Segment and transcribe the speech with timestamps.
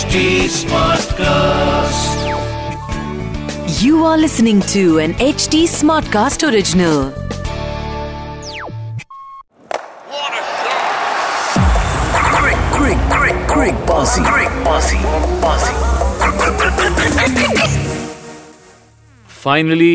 [0.00, 2.12] HD Smartcast.
[3.82, 7.10] You are listening to an HD Smartcast original.
[10.14, 10.42] What a!
[12.38, 15.00] Quick, quick, quick, quick, bossy, quick, bossy,
[15.44, 15.74] bossy.
[19.42, 19.94] Finally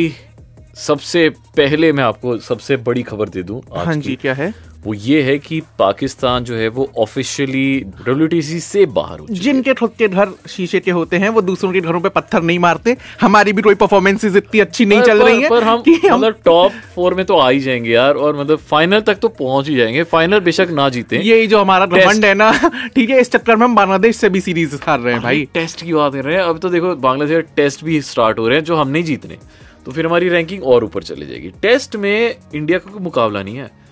[0.78, 4.54] सबसे पहले मैं आपको सबसे बड़ी खबर दे दूँ आज हाँ की। जी क्या है
[4.86, 9.92] वो ये है कि पाकिस्तान जो है वो ऑफिशियली डब्ल्यू से बाहर हो जिनके खुद
[9.98, 13.54] के घर शीशे के होते हैं वो दूसरों के घरों पे पत्थर नहीं मारते। हमारी
[13.54, 16.18] भी कोई परफॉर्मेंसेज इतनी अच्छी नहीं पर- चल पर- रही है पर हम कि हम
[16.20, 19.70] मतलब टॉप फोर में तो आ ही जाएँगे यार और मतलब फाइनल तक तो पहुँच
[19.70, 22.52] ही जाएँगे। फाइनल बेशक ना जीते। यही जो हमारा घमंड है ना
[22.96, 25.86] ठीक है इस चक्कर में हम बांग्लादेश से भी सीरीज़ हार रहे हैं भाई। टेस्ट
[25.86, 28.66] की बात कर रहे हैं। अब तो देखो बांग्लादेश टेस्ट भी स्टार्ट हो रहे हैं
[28.66, 29.38] जो हम नहीं जीतने।
[29.86, 33.56] तो फिर हमारी रैंकिंग और ऊपर चली जाएगी। टेस्ट में इंडिया का कोई मुकाबला नहीं
[33.56, 33.85] है।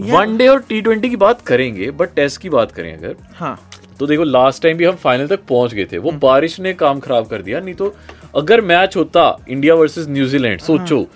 [0.00, 3.58] वनडे और टी ट्वेंटी की बात करेंगे बट टेस्ट की बात करें अगर हाँ।
[4.00, 7.00] तो देखो लास्ट टाइम भी हम फाइनल तक पहुँच गए थे। वो बारिश ने काम
[7.00, 7.94] खराब कर दिया नहीं तो
[8.36, 11.06] अगर मैच होता इंडिया वर्सेस न्यूजीलैंड सोचो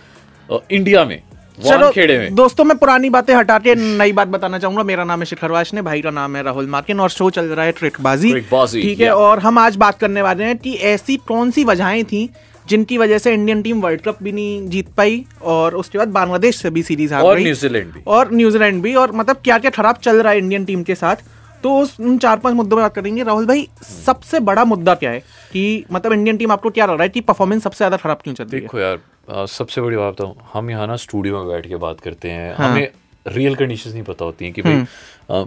[0.70, 1.20] इंडिया में
[1.58, 5.20] चलो खेड़े में। दोस्तों मैं पुरानी बातें हटा के नई बात बताना चाहूँगा। मेरा नाम
[5.20, 8.30] है शिखर वाशने भाई का नाम है राहुल मार्किन और शो चल रहा है ट्रिकबाजी
[8.30, 12.04] ट्रिकबाजी, ठीक है और हम आज बात करने वाले हैं कि ऐसी कौन सी वजहें
[12.04, 12.28] थी
[12.66, 16.56] जिनकी वजह से इंडियन टीम वर्ल्ड कप भी नहीं जीत पाई और उसके बाद बांग्लादेश
[16.56, 19.70] से भी सीरीज़ हार और गई। न्यूजीलैंड भी। और न्यूजीलैंड भी और मतलब क्या क्या
[19.70, 21.16] खराब चल रहा है इंडियन टीम के साथ।
[21.62, 25.10] तो उस उन चार पाँच मुद्दों पर बात करेंगे। राहुल भाई सबसे बड़ा मुद्दा क्या
[25.10, 25.20] है
[25.52, 28.34] कि मतलब इंडियन टीम आपको क्या लग रहा है कि परफॉर्मेंस सबसे ज़्यादा खराब क्यों
[28.34, 28.60] चल रही है?
[28.60, 32.30] देखो यार सबसे बड़ी बात बताऊँ हम यहाँ ना स्टूडियो में बैठ के बात करते
[32.30, 32.88] हैं। हमें
[33.26, 34.84] रियल कंडीशंस नहीं पता होती हैं कि भाई
[35.30, 35.44] अ,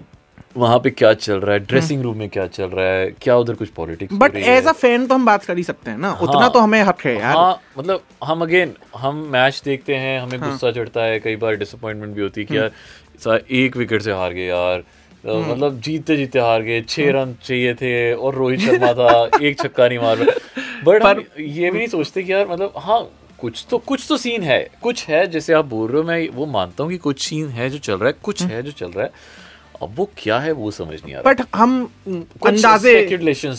[0.56, 1.60] वहाँ पे क्या चल रहा है?
[1.60, 3.10] ड्रेसिंग रूम में क्या चल रहा है?
[3.22, 5.98] क्या उधर कुछ politics but as a fan तो हम बात कर ही सकते हैं
[5.98, 9.62] ना। हाँ, उतना हाँ। तो हमें हक है यार। हाँ मतलब हम अगेन हम मैच
[9.66, 13.78] देखते हैं हमें गुस्सा चढ़ता है कई बार डिसअपॉइंटमेंट भी होती है कि यार एक
[13.78, 18.14] विकेट से हार गए यार। अ, मतलब जीतते जीतते हार गए छह रन चाहिए थे
[18.14, 20.26] और रोहित शर्मा था एक छक्का नहीं मार
[20.84, 23.00] बट हम ये भी नहीं सोचते कि यार मतलब हाँ
[23.40, 26.46] कुछ तो कुछ तो सीन है। कुछ है जैसे आप बोल रहे हो मैं वो
[26.46, 29.06] मानता हूँ कि कुछ सीन है जो चल रहा है कुछ है जो चल रहा
[29.06, 29.12] है।
[29.84, 31.82] अब वो क्या है वो समझ नहीं आ रहा बट हम
[32.48, 32.94] अंदाजे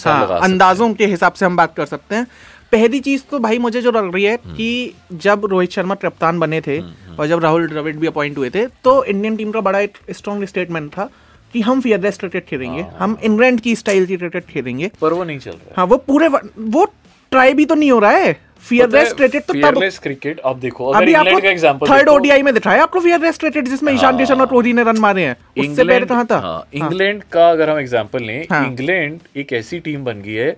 [0.06, 2.26] हाँ। अंदाजों के हिसाब से हम बात कर सकते हैं
[2.72, 6.38] पहली चीज़ तो भाई मुझे जो लग रही है हम्म। कि जब रोहित शर्मा कप्तान
[6.38, 9.80] बने थे और जब राहुल द्रविड़ भी अपॉइंट हुए थे तो इंडियन टीम का बड़ा
[9.80, 11.08] एक स्ट्रॉन्ग स्टेटमेंट था
[11.54, 15.24] कि हम फियरलेस क्रिकेट खेलेंगे हाँ। हम इंग्लैंड की स्टाइल की क्रिकेट खेलेंगे पर वो
[15.24, 16.84] नहीं चल रहा हाँ वो पूरे वो
[17.32, 20.86] ट्राई भी तो नहीं हो रहा है फियरलेस क्रिकेट तो तब फियरलेस क्रिकेट अब देखो
[20.90, 24.72] अभी इंग्लैंड आपको थर्ड ओडीआई में दिखाया आपको फियरलेस क्रिकेट जिसमें ईशान किशन और कोहली
[24.72, 26.38] ने रन मारे हैं। उससे पहले कहाँ था?
[26.38, 30.50] हाँ, इंग्लैंड का अगर हम एग्ज़ाम्पल लें हाँ। इंग्लैंड एक ऐसी टीम बन गई है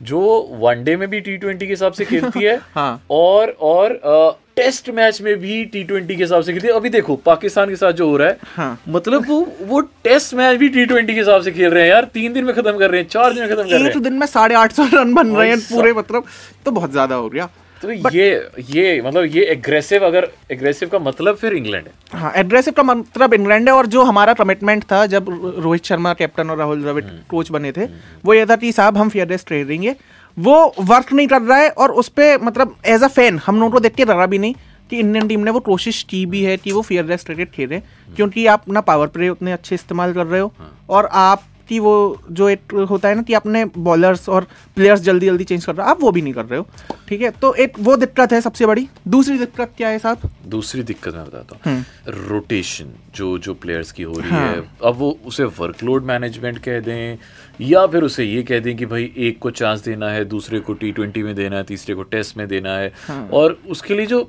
[0.00, 0.20] जो
[0.60, 4.88] वनडे में भी टी ट्वेंटी के हिसाब से खेलती है हाँ। और और आ, टेस्ट
[4.90, 7.92] मैच में भी टी ट्वेंटी के हिसाब से खेलती है। अभी देखो पाकिस्तान के साथ
[7.92, 11.42] जो हो रहा है हाँ। मतलब वो वो टेस्ट मैच भी टी ट्वेंटी के हिसाब
[11.42, 13.50] से खेल रहे हैं यार। तीन दिन में खत्म कर रहे हैं चार दिन में
[13.50, 16.24] खत्म कर रहे हैं। दिन में साढ़े आठ सौ रन बन रहे हैं पूरे मतलब
[16.64, 17.48] तो बहुत ज़्यादा हो गया।
[17.82, 18.28] तो ये
[18.70, 23.34] ये मतलब ये एग्रेसिव अगर एग्रेसिव का मतलब फिर इंग्लैंड है हाँ एग्रेसिव का मतलब
[23.34, 25.26] इंग्लैंड है और जो हमारा कमिटमेंट था जब
[25.58, 27.86] रोहित शर्मा कैप्टन और राहुल द्रविड़ हम्म। कोच बने थे
[28.24, 29.94] वो ये था कि साहब हम फियरलेस ट्रेडेंगे
[30.36, 33.70] वो वर्क नहीं कर रहा है और उस पर मतलब एज अ फ़ैन हम लोगों
[33.70, 34.54] को देख के लगा भी नहीं
[34.90, 38.14] कि इंडियन टीम ने वो कोशिश की भी है कि वो फियरलेस क्रिकेट खेले हम्म।
[38.14, 41.78] क्योंकि आप ना पावर प्ले उतने अच्छे इस्तेमाल कर रहे हो हाँ। और आप की
[41.80, 41.94] वो
[42.32, 45.84] जो एक होता है ना कि अपने बॉलर्स और प्लेयर्स जल्दी जल्दी चेंज कर रहे
[45.84, 46.66] हो आप वो भी नहीं कर रहे हो
[47.08, 50.82] ठीक है तो एक वो दिक्कत है सबसे बड़ी दूसरी दिक्कत क्या है साहब दूसरी
[50.82, 54.96] दिक्कत मैं बताता हम्म। हूँ रोटेशन जो जो प्लेयर्स की हो रही हाँ। है अब
[54.96, 57.18] वो उसे वर्कलोड मैनेजमेंट कह दें
[57.60, 60.72] या फिर उसे ये कह दें कि भाई एक को चांस देना है दूसरे को
[60.74, 64.06] टी ट्वेंटी में देना है तीसरे को टेस्ट में देना है हाँ। और उसके लिए
[64.06, 64.28] जो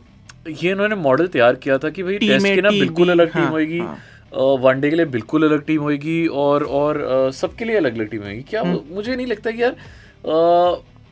[0.49, 3.79] ये इन्होंने मॉडल तैयार किया था कि भाई टेस्ट की ना बिल्कुल अलग टीम होगी
[3.79, 3.97] हाँ।
[4.33, 8.41] वनडे के लिए बिल्कुल अलग टीम होगी और और सबके लिए अलग अलग टीम होगी
[8.41, 9.75] क्या हम्म। मुझे नहीं लगता कि यार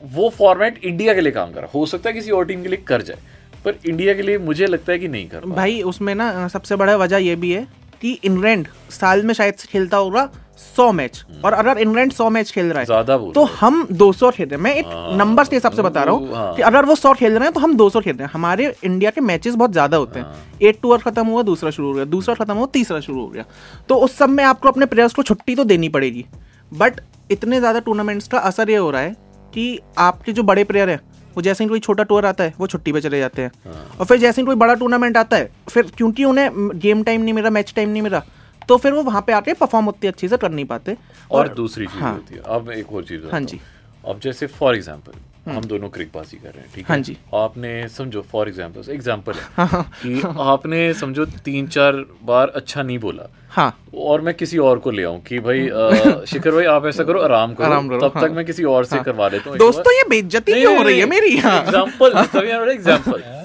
[0.01, 2.83] वो फॉर्मेट इंडिया के लिए काम कर हो सकता है किसी और टीम के लिए
[2.87, 3.17] कर जाए
[3.65, 6.95] पर इंडिया के लिए मुझे लगता है कि नहीं कर भाई उसमें ना सबसे बड़ा
[6.97, 7.67] वजह यह भी है
[8.01, 10.29] कि इंग्लैंड साल में शायद खेलता होगा
[10.59, 14.31] सौ मैच और अगर इंग्लैंड सौ मैच खेल रहा है ज़्यादा तो हम दो सौ
[14.31, 14.85] खेल रहे हैं। मैं एक
[15.19, 17.53] नंबर्स के हिसाब से बता रहा हाँ। हूँ। कि अगर वो सौ खेल रहे हैं
[17.53, 20.59] तो हम 200 खेल रहे हैं। हमारे इंडिया के मैचेस बहुत ज़्यादा होते हाँ। हैं।
[20.61, 23.45] एक टूर खत्म हुआ दूसरा शुरू हो गया। दूसरा खत्म हुआ तीसरा शुरू हो गया।
[23.89, 26.25] तो उस सब में आपको अपने प्लेयर्स को छुट्टी तो देनी पड़ेगी।
[26.71, 27.01] बट
[27.31, 29.15] इतने ज़्यादा टूर्नामेंट्स का असर ये हो रहा है
[29.53, 30.99] कि आपके जो बड़े प्लेयर हैं
[31.35, 33.97] वो जैसे ही कोई छोटा टूर आता है वो छुट्टी पे चले जाते हैं। हाँ।
[33.99, 37.33] और फिर जैसे ही कोई बड़ा टूर्नामेंट आता है फिर क्योंकि उन्हें गेम टाइम नहीं
[37.33, 38.21] मिला मैच टाइम नहीं मिला
[38.69, 40.95] तो फिर वो वहाँ पे आके परफॉर्म उतनी अच्छी से कर नहीं पाते।
[41.31, 43.59] और दूसरी चीज़ हाँ। होती है। अब एक और चीज़ हाँ जी।
[44.07, 46.93] अब जैसे फॉर एग्जांपल हम दोनों क्रिकबाजी कर रहे हैं ठीक है?
[46.95, 50.21] हाँ जी। आपने समझो फॉर एग्जांपल एग्जांपल है कि
[50.51, 51.93] आपने समझो तीन चार
[52.23, 53.71] बार अच्छा नहीं बोला। हाँ।
[54.07, 57.21] और मैं किसी और को ले आऊँ कि भाई अ, शिखर भाई आप ऐसा करो
[57.21, 60.03] आराम करो आराम तब हाँ। तक मैं किसी और से करवा लेता हूँ। दोस्तों ये
[60.09, 61.37] बेइज्जती क्यों हो रही है मेरी?
[61.37, 62.13] हाँ। Example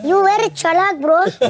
[0.07, 1.19] You very chalak, bro.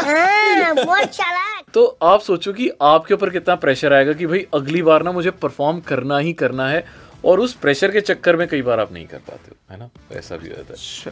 [0.00, 4.82] हाँ, बहुत चालाक तो आप सोचो कि आपके ऊपर कितना प्रेशर आएगा कि भाई अगली
[4.82, 6.84] बार ना मुझे परफॉर्म करना ही करना है
[7.24, 9.86] और उस प्रेशर के चक्कर में कई बार आप नहीं कर पाते हो है ना?
[10.10, 11.10] तो ऐसा भी होता है। अच्छा।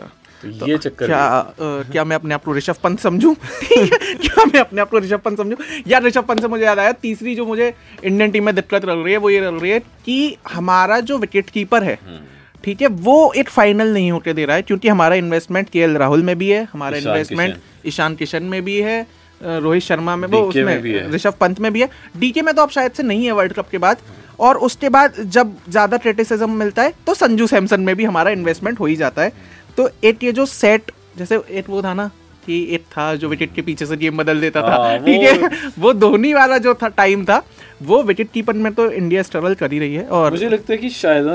[0.59, 1.55] तो ये चक्कर क्या अ,
[1.93, 3.35] क्या मैं अपने आप को ऋषभ पंत समझूं?
[3.75, 5.57] क्या मैं अपने आप को ऋषभ पंत समझूं?
[5.89, 7.73] यार ऋषभ पंत से मुझे याद आया तीसरी जो मुझे
[8.05, 11.19] इंडियन टीम में दिक्कत रह रही है वो ये रह रही है कि हमारा जो
[11.19, 12.21] विकेट कीपर है हम्म।
[12.65, 16.23] ठीक है वो एक फाइनल नहीं होके दे रहा है क्योंकि हमारा इन्वेस्टमेंट के राहुल
[16.23, 17.57] में भी है हमारा इन्वेस्टमेंट
[17.87, 19.07] ईशान किशन में भी है
[19.43, 22.93] रोहित शर्मा में वो उसमें ऋषभ पंत में भी है। डीके में तो अब शायद
[22.93, 23.97] से नहीं है वर्ल्ड कप के बाद।
[24.41, 28.81] और उसके बाद जब ज़्यादा क्रिटिसिज्म मिलता है तो संजू सैमसन में भी हमारा इन्वेस्टमेंट
[28.81, 29.33] हो ही जाता है।
[29.77, 32.11] तो एक ये जो सेट जैसे एक वो था ना
[32.47, 35.53] कि एक था जो विकेट के पीछे से गेम बदल देता था। हाँ, ठीक वो-
[35.53, 35.71] है?
[35.79, 37.43] वो धोनी वाला जो था टाइम था
[37.83, 40.79] वो विकेट कीपर में तो इंडिया स्ट्रगल कर ही रही है और मुझे लगता है
[40.79, 41.27] कि शायद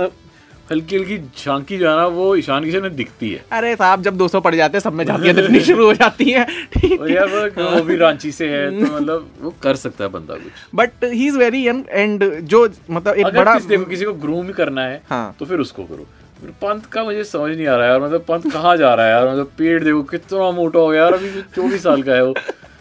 [0.71, 4.18] हल्की हल्की झांकी जो है ना वो ईशान किशन में दिखती है। अरे साहब जब
[4.18, 6.45] 200 पड़ जाते हैं सब में झांकियाँ दिखनी शुरू हो जाती हैं।
[7.10, 10.51] यार वो, वो भी रांची से है तो मतलब वो कर सकता है बंदा कुछ।
[10.75, 14.45] But he is very young and जो मतलब एक बड़ा किसी देखो किसी को ग्रूम
[14.48, 16.07] ही करना है हाँ। तो फिर उसको करो।
[16.62, 19.12] पंत का मुझे समझ नहीं आ रहा है यार मतलब पंत कहाँ जा रहा है
[19.12, 19.27] यार?
[19.30, 22.33] मतलब पेट देखो कितना मोटा हो गया यार अभी चौबीस साल का है वो।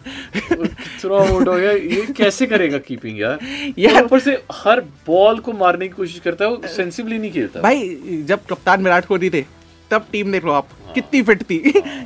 [0.06, 3.38] कितना मोटा हो गया। ये कैसे करेगा कीपिंग यार?
[3.42, 7.30] यार- यार ऊपर से हर बॉल को मारने की कोशिश करता है वो सेंसिबली नहीं
[7.30, 7.96] खेलता। भाई
[8.28, 9.44] जब कप्तान विराट कोहली थे
[9.90, 11.58] तब टीम देख लो आप हाँ। कितनी फिट थी।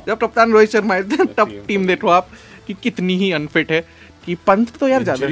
[0.07, 2.29] जब कप्तान रोहित शर्मा थे तब टीम देख लो आप
[2.67, 5.27] कि कितनी ही अनफिट है। कि पंत तो यार ज़्यादा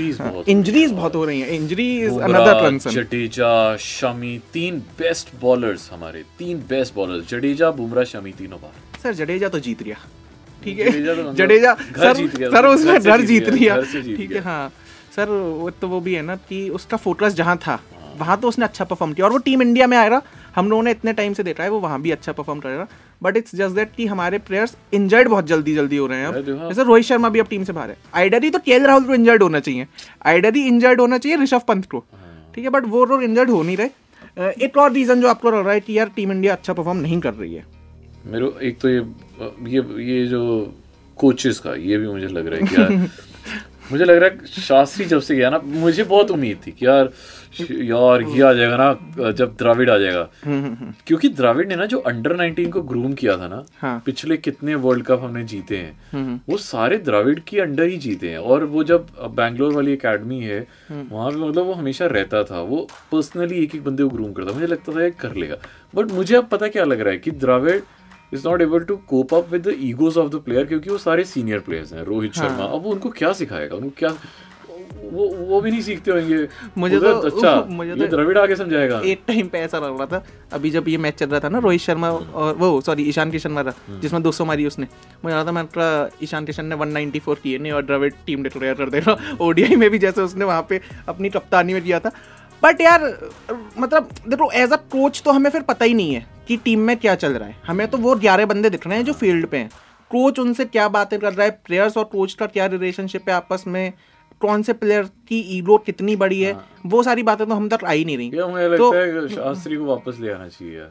[0.48, 6.24] इंजरीज बहुत हो रही हैं। Injury is another concern Jadeja Shami तीन बेस्ट बॉलर्स हमारे
[6.40, 9.98] तीन बेस्ट बॉलर्स जडेजा बुमराह शमी तीनों बार। सर जडेजा तो जीत गया।
[10.66, 14.72] ठीक है। तो जडेजा सर सर उसने घर जीत लिया। ठीक है हाँ।
[15.16, 17.80] सर वो तो वो भी है ना कि उसका फोकस जहाँ था
[18.20, 20.22] वहाँ तो उसने अच्छा परफॉर्म किया। और वो टीम इंडिया में आएगा
[20.56, 22.88] हम लोगों ने इतने टाइम से देखा है वो वहाँ भी अच्छा परफॉर्म कर करेगा
[23.22, 26.34] बट इट्स जस्ट दैट कि हमारे प्लेयर्स इंजर्ड बहुत जल्दी जल्दी हो रहे हैं अब।
[26.60, 29.14] हाँ। जैसे रोहित शर्मा भी अब टीम से बाहर है। आइडरी तो केएल राहुल को
[29.14, 29.88] इंजर्ड होना चाहिए।
[30.26, 32.04] आइडरी इंजर्ड होना चाहिए ऋषभ पंत को।
[32.56, 35.66] ठीक है बट वो लोग इंजर्ड हो नहीं रहे। एक और रीजन जो आपको लग
[35.66, 37.66] रहा है कि यार टीम इंडिया अच्छा परफॉर्म नहीं कर रही है।
[38.26, 39.02] मेरे एक तो ये
[39.68, 40.42] ये ये जो
[41.18, 42.92] कोचेस का ये भी मुझे लग रहा है कि यार
[43.92, 47.10] मुझे लग रहा है शास्त्री जब से गया ना मुझे बहुत उम्मीद थी कि यार
[47.62, 50.28] यार ये आ जाएगा ना जब द्राविड आ जाएगा।
[51.08, 54.76] क्योंकि द्राविड ने ना जो अंडर 19 को ग्रूम किया था ना हाँ। पिछले कितने
[54.76, 58.84] वर्ल्ड कप हमने जीते हैं वो सारे द्राविड की अंडर ही जीते हैं। और वो
[58.84, 60.60] जब बैंगलोर वाली एकेडमी है
[60.92, 64.54] वहाँ पे मतलब वो हमेशा रहता था वो पर्सनली एक एक बंदे को ग्रूम करता
[64.54, 65.58] मुझे लगता था ये कर लेगा।
[65.96, 67.84] बट मुझे अब पता क्या लग रहा है कि Dravid
[68.34, 71.24] is not able to cope up with the egos of the player क्योंकि वो सारे
[71.24, 73.76] सीनियर प्लेयर्स हैं रोहित हाँ। शर्मा। अब वो उनको क्या सिखाएगा?
[73.76, 74.16] उनको क्या
[75.12, 79.22] वो वो भी नहीं सीखते होंगे। मुझे तो- अच्छा मुझे तो- द्रविड़ आगे समझाएगा। एक
[79.28, 81.82] टाइम पे ऐसा लग रहा था। अभी जब ये मैच चल रहा था ना रोहित
[81.82, 84.88] शर्मा और वो सॉरी ईशान किशन वाला जिसमें 200 मारी उसने।
[85.26, 88.90] मुझे लगा था मैं ईशान किशन ने 194 किए नहीं और द्रविड टीम डिक्लेयर कर
[88.90, 92.12] देगा। ओडीआई में भी जैसे उसने वहाँ पे अपनी कप्तानी में किया था।
[92.66, 93.32] बट यार
[93.80, 96.98] मतलब देखो एज अ कोच तो हमें फिर पता ही नहीं है कि टीम में
[96.98, 99.58] क्या चल रहा है। हमें तो वो ग्यारह बंदे दिख रहे हैं जो फ़ील्ड पे
[99.58, 99.70] हैं।
[100.10, 101.62] कोच उनसे क्या बातें कर रहा है?
[101.66, 103.94] प्लेयर्स और कोच का क्या रिलेशनशिप है आपस में?
[104.40, 106.58] कौन से प्लेयर की ईगो कितनी बड़ी है?
[106.86, 109.76] वो सारी बातें तो हम तक आ ही नहीं रही। मुझे तो- लगता है शास्त्री
[109.76, 110.90] को वापस ले आना चाहिए यार।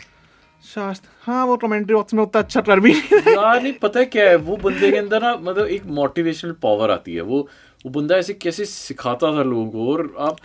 [0.74, 4.06] शास्त्र हाँ वो कमेंट्री बॉक्स में उतना अच्छा कर भी नहीं यार नहीं पता है
[4.06, 4.36] क्या है?
[4.36, 7.48] वो बंदे के अंदर ना मतलब एक मोटिवेशनल पावर आती है। वो
[7.86, 9.92] वो बंदा ऐसे कैसे सिखाता था लोगों को?
[9.92, 10.36] और आप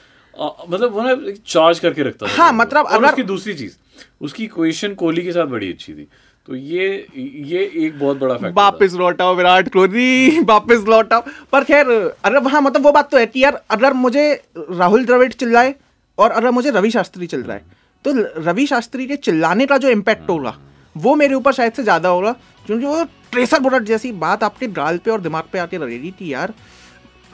[0.70, 1.16] मतलब वो ना
[1.48, 3.76] चार्ज करके रखता था। हाँ, मतलब अगर- उसकी दूसरी चीज़
[4.22, 6.08] उसकी इक्वेशन कोहली के साथ बड़ी अच्छी थी।
[6.48, 11.90] तो ये ये एक बहुत बड़ा फैक्टर वापस लौटाओ विराट कोहली वापस लौटाओ पर खैर
[12.26, 15.76] अरे हाँ मतलब वो बात तो है कि यार अगर मुझे राहुल द्रविड़ चिल्लाए
[16.18, 19.90] और अगर मुझे रवि शास्त्री चिल रहा है तो रवि शास्त्री के चिल्लाने का जो
[19.90, 20.58] इम्पैक्ट होगा
[20.96, 22.32] वो मेरे ऊपर शायद से ज़्यादा होगा।
[22.66, 26.34] क्योंकि वो ट्रेसर बुलेट जैसी बात आपके गाल पे और दिमाग पे आके रहेगी कि
[26.34, 26.54] यार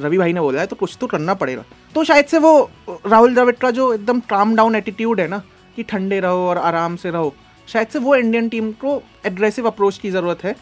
[0.01, 1.63] रवि भाई ने बोला है तो कुछ तो करना पड़ेगा।
[1.95, 5.41] तो शायद से वो राहुल द्रविड़ का जो एकदम काम डाउन एटीट्यूड है ना
[5.77, 7.33] कि ठंडे रहो और आराम से रहो
[7.67, 10.55] शायद से वो इंडियन टीम को एग्रेसिव अप्रोच की ज़रूरत है।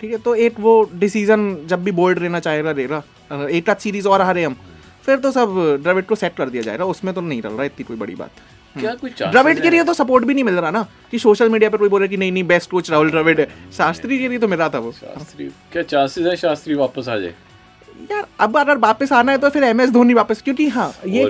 [0.00, 4.08] ठीक है तो एक वो डिसीज़न जब भी बोल्ड रहना चाहेगा अ, एक आध सीरीज़
[4.08, 4.56] और हारे हम
[5.06, 7.84] फिर तो सब द्रविड को सेट कर दिया जाएगा उसमें तो नहीं रह रहा इतनी
[7.84, 8.30] कोई बड़ी बात।
[8.76, 11.48] क्या कोई chances द्रविड के लिए तो सपोर्ट भी नहीं मिल रहा ना कि सोशल
[11.48, 14.28] मीडिया पर कोई बोल बोले कि नहीं नहीं बेस्ट कोच राहुल द्रविड है। शास्त्री के
[14.28, 17.34] लिए तो मिला था वो। शास्त्री क्या चांसेस है शास्त्री वापस आ जाए?
[18.10, 21.22] यार अब अगर वापस आना है तो फिर एम एस धोनी वापस क्योंकि हाँ ये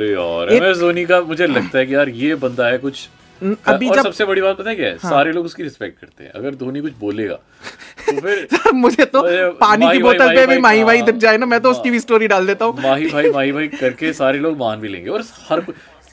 [0.56, 3.08] एम एस धोनी का मुझे लगता है कि यार ये बंदा है कुछ
[3.40, 4.92] अभी और जब सबसे बड़ी बात पता है क्या है?
[4.92, 9.22] हाँ। सारे लोग उसकी रिस्पेक्ट करते हैं। अगर धोनी कुछ बोलेगा तो फिर मुझे तो
[9.60, 12.00] पानी की बोतल पे भी माही भाई हाँ, दिख जाए ना मैं तो उसकी भी
[12.00, 15.24] स्टोरी डाल देता हूँ। माही भाई माही भाई करके सारे लोग मान भी लेंगे। और
[15.50, 15.62] हर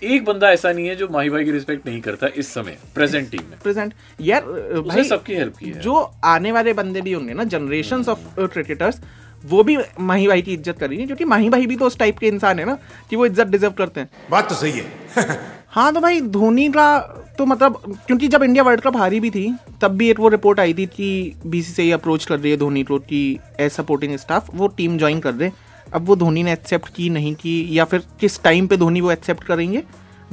[0.04, 3.30] एक बंदा ऐसा नहीं है जो माही भाई की रिस्पेक्ट नहीं करता इस समय प्रेजेंट
[3.32, 4.42] टीम में। प्रेजेंट यार
[4.88, 5.94] भाई सबकी हेल्प की है। जो
[6.26, 9.02] आने वाले बंदे भी होंगे ना जनरेशन ऑफ़ क्रिकेटर्स
[9.46, 12.28] वो भी माही भाई की इज़्ज़त करेंगे क्योंकि माही भाई भी तो उस टाइप के
[12.28, 12.78] इंसान है ना
[13.10, 15.38] कि वो इज़्ज़त डिजर्व करते हैं। बात तो सही है।
[15.70, 16.98] हाँ तो भाई धोनी का
[17.38, 20.60] तो मतलब क्योंकि जब इंडिया वर्ल्ड कप हारी भी थी तब भी एक वो रिपोर्ट
[20.60, 23.22] आई थी कि बीसीसीआई अप्रोच कर रही है धोनी को कि
[23.60, 25.52] एज सपोर्टिंग स्टाफ वो टीम ज्वाइन कर दे
[25.94, 29.12] अब वो धोनी ने एक्सेप्ट की नहीं की या फिर किस टाइम पे धोनी वो
[29.12, 29.84] एक्सेप्ट करेंगे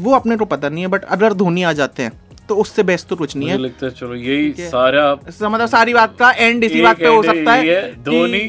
[0.00, 2.12] वो अपने को पता नहीं है बट अगर धोनी आ जाते हैं
[2.48, 5.12] तो उससे बेस्ट तो कुछ नहीं है। लगता है चलो यही सारा
[5.48, 8.40] मतलब सारी बात का एंड इसी बात पे हो सकता है धोनी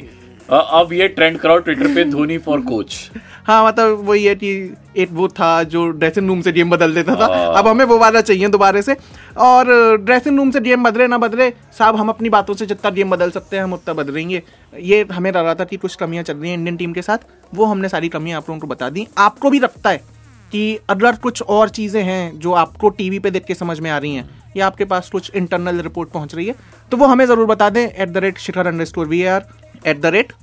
[0.50, 3.10] अब ये ट्रेंड कराओ ट्विटर पे धोनी फॉर कोच
[3.48, 4.50] हाँ मतलब वही है कि
[4.98, 7.98] एक वो था जो ड्रेसिंग रूम से गेम बदल देता था। हाँ। अब हमें वो
[8.00, 8.96] वाला चाहिए दोबारा से।
[9.38, 13.10] और ड्रेसिंग रूम से गेम बदले ना बदले साहब हम अपनी बातों से जितना गेम
[13.10, 14.42] बदल सकते हैं हम उतना बदलेंगे।
[14.74, 17.18] ये हमें लग रहा था कि कुछ कमियाँ चल रही हैं इंडियन टीम के साथ।
[17.54, 20.02] वो हमने सारी कमियाँ आप लोगों को बता दी। आपको भी लगता है
[20.52, 23.98] कि अगर कुछ और चीज़ें हैं जो आपको टीवी पे देख के समझ में आ
[23.98, 26.56] रही हैं या आपके पास कुछ इंटरनल रिपोर्ट पहुँच रही है
[26.92, 29.46] तो वो हमें ज़रूर बता दें। At the rate Shikhar underscore we are
[29.88, 30.34] at the rate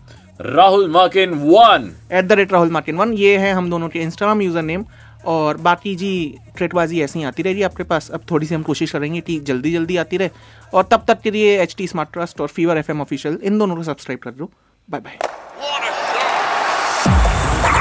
[0.41, 4.43] Rahul Makin one at the rate Rahul Martin one ये है हम दोनों के इंस्टाग्राम
[4.43, 4.85] यूज़र नेम
[5.27, 6.13] और बाकी जी
[6.57, 9.73] ट्रेटबाजी ऐसी ही आती रहेगी आपके पास अब थोड़ी सी हम कोशिश करेंगे कि जल्दी
[9.73, 10.31] जल्दी आती रहे
[10.75, 13.59] और तब तक के लिए एच टी स्मार्ट ट्रस्ट और फीवर एफ़ एम ऑफिशियल इन
[13.59, 14.51] दोनों को सब्सक्राइब कर लो
[14.89, 15.19] bye bye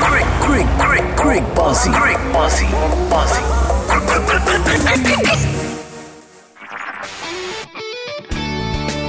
[0.02, 1.92] Great, great, great, great bossy.
[1.92, 2.70] Great bossy.
[3.12, 3.44] Bossy.